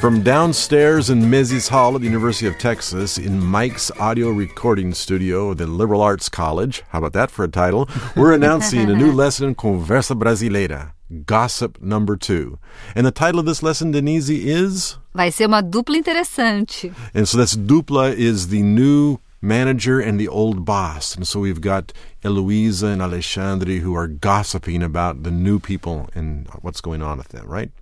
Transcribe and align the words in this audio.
From 0.00 0.22
downstairs 0.22 1.10
in 1.10 1.28
Mezes 1.28 1.68
Hall 1.68 1.96
at 1.96 2.02
the 2.02 2.06
University 2.06 2.46
of 2.46 2.56
Texas, 2.56 3.18
in 3.18 3.42
Mike's 3.42 3.90
audio 3.98 4.30
recording 4.30 4.94
studio, 4.94 5.50
at 5.50 5.58
the 5.58 5.66
Liberal 5.66 6.00
Arts 6.00 6.28
College, 6.28 6.84
how 6.90 6.98
about 6.98 7.14
that 7.14 7.32
for 7.32 7.44
a 7.44 7.48
title? 7.48 7.88
We're 8.14 8.32
announcing 8.32 8.88
a 8.88 8.94
new 8.94 9.10
lesson 9.22 9.48
in 9.48 9.54
Conversa 9.56 10.16
Brasileira, 10.16 10.92
Gossip 11.26 11.82
Number 11.82 12.16
Two. 12.16 12.60
And 12.94 13.04
the 13.04 13.10
title 13.10 13.40
of 13.40 13.46
this 13.46 13.60
lesson, 13.60 13.90
Denise, 13.90 14.30
is? 14.30 14.98
Vai 15.16 15.30
ser 15.30 15.46
uma 15.46 15.64
dupla 15.64 15.96
interessante. 15.96 16.94
And 17.12 17.28
so 17.28 17.36
that's 17.36 17.56
dupla 17.56 18.14
is 18.14 18.48
the 18.48 18.62
new 18.62 19.18
manager 19.42 19.98
and 19.98 20.20
the 20.20 20.28
old 20.28 20.64
boss. 20.64 21.16
And 21.16 21.26
so 21.26 21.40
we've 21.40 21.60
got 21.60 21.92
Eloisa 22.22 22.86
and 22.86 23.02
Alexandre 23.02 23.78
who 23.78 23.96
are 23.96 24.06
gossiping 24.06 24.80
about 24.80 25.24
the 25.24 25.32
new 25.32 25.58
people 25.58 26.08
and 26.14 26.46
what's 26.62 26.80
going 26.80 27.02
on 27.02 27.18
with 27.18 27.28
them, 27.28 27.46
right? 27.48 27.72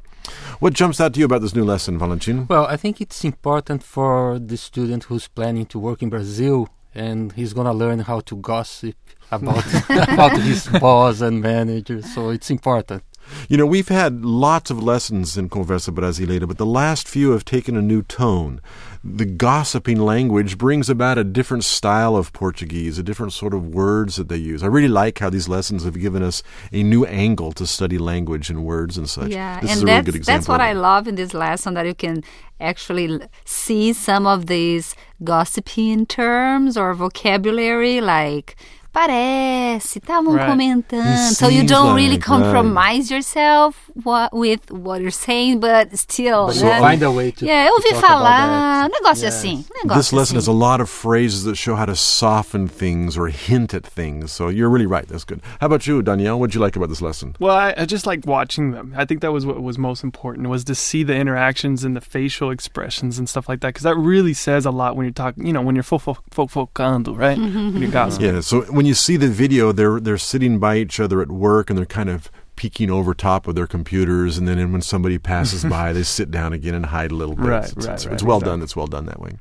What 0.58 0.72
jumps 0.72 1.00
out 1.00 1.14
to 1.14 1.20
you 1.20 1.26
about 1.26 1.42
this 1.42 1.54
new 1.54 1.64
lesson, 1.64 1.98
Valentin? 1.98 2.46
Well, 2.48 2.66
I 2.66 2.76
think 2.76 3.00
it's 3.00 3.24
important 3.24 3.82
for 3.82 4.38
the 4.38 4.56
student 4.56 5.04
who's 5.04 5.28
planning 5.28 5.66
to 5.66 5.78
work 5.78 6.02
in 6.02 6.08
Brazil 6.08 6.68
and 6.94 7.32
he's 7.32 7.52
going 7.52 7.66
to 7.66 7.72
learn 7.72 8.00
how 8.00 8.20
to 8.20 8.36
gossip 8.36 8.96
about 9.30 9.64
about 9.90 10.40
his 10.40 10.66
boss 10.66 11.20
and 11.20 11.42
manager. 11.42 12.02
So 12.02 12.30
it's 12.30 12.50
important. 12.50 13.02
You 13.48 13.56
know, 13.56 13.66
we've 13.66 13.88
had 13.88 14.24
lots 14.24 14.70
of 14.70 14.82
lessons 14.82 15.36
in 15.36 15.48
Conversa 15.48 15.94
Brasileira, 15.94 16.46
but 16.46 16.58
the 16.58 16.66
last 16.66 17.08
few 17.08 17.30
have 17.32 17.44
taken 17.44 17.76
a 17.76 17.82
new 17.82 18.02
tone. 18.02 18.60
The 19.04 19.24
gossiping 19.24 20.00
language 20.00 20.58
brings 20.58 20.90
about 20.90 21.16
a 21.16 21.24
different 21.24 21.64
style 21.64 22.16
of 22.16 22.32
Portuguese, 22.32 22.98
a 22.98 23.02
different 23.02 23.32
sort 23.32 23.54
of 23.54 23.68
words 23.68 24.16
that 24.16 24.28
they 24.28 24.36
use. 24.36 24.62
I 24.62 24.66
really 24.66 24.88
like 24.88 25.18
how 25.20 25.30
these 25.30 25.48
lessons 25.48 25.84
have 25.84 26.00
given 26.00 26.22
us 26.22 26.42
a 26.72 26.82
new 26.82 27.04
angle 27.04 27.52
to 27.52 27.66
study 27.66 27.98
language 27.98 28.50
and 28.50 28.64
words 28.64 28.98
and 28.98 29.08
such. 29.08 29.30
Yeah, 29.30 29.60
this 29.60 29.70
and 29.70 29.76
is 29.76 29.82
a 29.82 29.86
that's, 29.86 29.92
really 29.92 30.04
good 30.06 30.16
example. 30.16 30.38
that's 30.38 30.48
what 30.48 30.60
I 30.60 30.72
love 30.72 31.06
in 31.06 31.14
this 31.14 31.34
lesson 31.34 31.74
that 31.74 31.86
you 31.86 31.94
can 31.94 32.24
actually 32.58 33.20
see 33.44 33.92
some 33.92 34.26
of 34.26 34.46
these 34.46 34.94
gossiping 35.22 36.06
terms 36.06 36.76
or 36.76 36.92
vocabulary 36.94 38.00
like 38.00 38.56
parece, 38.96 39.98
estavam 40.00 40.34
Right. 40.36 40.46
comentando. 40.50 41.34
So 41.34 41.48
you 41.48 41.64
don't 41.64 41.94
really 41.94 42.16
like, 42.16 42.22
compromise 42.24 43.10
yourself 43.10 43.76
what, 44.02 44.32
with 44.32 44.70
what 44.70 45.00
you're 45.00 45.10
saying, 45.10 45.60
but 45.60 45.96
still. 45.98 46.46
But 46.46 46.56
né? 46.56 46.78
find 46.80 47.02
a 47.02 47.10
way 47.10 47.30
to 47.32 47.44
yeah, 47.46 47.66
eu 47.68 47.74
ouvi 47.74 47.88
to 47.88 47.94
talk 47.94 48.04
about 48.04 48.10
falar, 48.10 48.46
that. 48.46 48.86
um 48.86 48.92
negócio 48.92 49.24
Yes. 49.24 49.34
assim, 49.34 49.64
um 49.70 49.88
negócio 49.88 49.96
This 49.96 50.12
lesson 50.12 50.36
assim. 50.36 50.36
has 50.36 50.48
a 50.48 50.52
lot 50.52 50.80
of 50.80 50.88
phrases 50.90 51.44
that 51.44 51.56
show 51.56 51.76
how 51.76 51.84
to 51.86 51.94
soften 51.96 52.68
things 52.68 53.16
or 53.16 53.28
hint 53.28 53.74
at 53.74 53.84
things. 53.84 54.32
So 54.32 54.48
you're 54.48 54.68
really 54.70 54.86
right. 54.86 55.06
That's 55.06 55.24
good. 55.24 55.40
How 55.60 55.66
about 55.66 55.86
you, 55.86 56.02
Danielle? 56.02 56.38
What 56.38 56.50
did 56.50 56.56
you 56.56 56.60
like 56.60 56.76
about 56.76 56.88
this 56.88 57.00
lesson? 57.02 57.34
Well, 57.38 57.56
I, 57.56 57.74
I 57.76 57.84
just 57.86 58.06
like 58.06 58.26
watching 58.26 58.72
them. 58.72 58.92
I 58.96 59.04
think 59.04 59.20
that 59.20 59.32
was 59.32 59.44
what 59.46 59.62
was 59.62 59.78
most 59.78 60.02
important 60.04 60.48
was 60.48 60.64
to 60.64 60.74
see 60.74 61.02
the 61.04 61.14
interactions 61.14 61.84
and 61.84 61.94
the 61.96 62.00
facial 62.00 62.50
expressions 62.50 63.18
and 63.18 63.28
stuff 63.28 63.48
like 63.48 63.60
that 63.60 63.68
because 63.74 63.84
that 63.84 63.96
really 63.96 64.34
says 64.34 64.66
a 64.66 64.70
lot 64.70 64.96
when 64.96 65.04
you're 65.06 65.12
talking. 65.12 65.46
You 65.46 65.52
know, 65.52 65.62
when 65.62 65.74
you're 65.76 65.82
fo- 65.84 65.98
fo- 65.98 66.18
fo- 66.30 66.46
focando, 66.46 67.16
right? 67.16 67.38
when 67.38 67.76
you're 67.80 67.90
gossiping. 67.90 68.34
Yeah. 68.34 68.40
So 68.40 68.62
when 68.86 68.90
you 68.90 68.94
see 68.94 69.16
the 69.16 69.26
video, 69.26 69.72
they're 69.72 69.98
they're 69.98 70.16
sitting 70.16 70.60
by 70.60 70.76
each 70.76 71.00
other 71.00 71.20
at 71.20 71.28
work 71.28 71.70
and 71.70 71.76
they're 71.76 71.84
kind 71.84 72.08
of 72.08 72.30
peeking 72.56 72.90
over 72.90 73.14
top 73.14 73.46
of 73.46 73.54
their 73.54 73.66
computers, 73.66 74.38
and 74.38 74.48
then 74.48 74.72
when 74.72 74.82
somebody 74.82 75.18
passes 75.18 75.64
by, 75.76 75.92
they 75.92 76.02
sit 76.02 76.30
down 76.30 76.52
again 76.52 76.74
and 76.74 76.86
hide 76.86 77.12
a 77.12 77.14
little 77.14 77.36
bit. 77.36 77.44
Right, 77.46 77.64
It's, 77.64 77.86
right, 77.86 77.94
it's, 77.94 78.06
right, 78.06 78.14
it's 78.14 78.22
well 78.22 78.38
exactly. 78.38 78.52
done. 78.52 78.62
It's 78.62 78.76
well 78.76 78.86
done 78.86 79.06
that 79.06 79.20
way. 79.20 79.32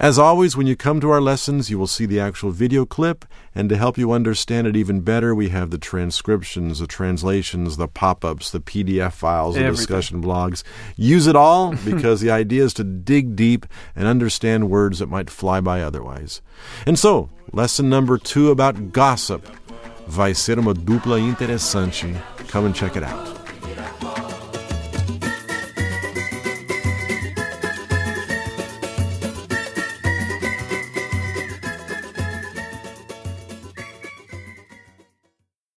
As 0.00 0.18
always, 0.18 0.56
when 0.56 0.66
you 0.66 0.76
come 0.76 1.00
to 1.00 1.10
our 1.10 1.20
lessons, 1.20 1.70
you 1.70 1.78
will 1.78 1.86
see 1.86 2.06
the 2.06 2.20
actual 2.20 2.50
video 2.50 2.84
clip, 2.86 3.24
and 3.54 3.68
to 3.68 3.76
help 3.76 3.98
you 3.98 4.12
understand 4.12 4.66
it 4.66 4.76
even 4.76 5.00
better, 5.00 5.34
we 5.34 5.48
have 5.50 5.70
the 5.70 5.78
transcriptions, 5.78 6.78
the 6.78 6.86
translations, 6.86 7.76
the 7.76 7.88
pop-ups, 7.88 8.50
the 8.50 8.60
PDF 8.60 9.12
files, 9.12 9.54
the 9.54 9.60
Everything. 9.60 9.76
discussion 9.76 10.22
blogs. 10.22 10.62
Use 10.96 11.26
it 11.26 11.36
all 11.36 11.74
because 11.84 12.20
the 12.20 12.30
idea 12.30 12.64
is 12.64 12.74
to 12.74 12.84
dig 12.84 13.36
deep 13.36 13.66
and 13.94 14.06
understand 14.06 14.70
words 14.70 14.98
that 15.00 15.08
might 15.08 15.30
fly 15.30 15.60
by 15.60 15.82
otherwise. 15.82 16.40
And 16.86 16.98
so, 16.98 17.30
lesson 17.52 17.88
number 17.88 18.16
two 18.18 18.50
about 18.50 18.92
gossip 18.92 19.44
vai 20.06 20.32
ser 20.32 20.58
uma 20.58 20.72
dupla 20.72 21.18
interessante. 21.20 22.16
Come 22.48 22.64
and 22.64 22.74
check 22.74 22.96
it 22.96 23.04
out. 23.04 23.37